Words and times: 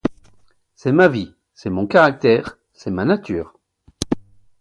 C'est 0.73 0.91
ma 0.93 1.07
vie, 1.07 1.35
c'est 1.53 1.69
mon 1.69 1.85
caractère, 1.85 2.57
c'est 2.73 2.89
ma 2.89 3.05
nature. 3.05 3.53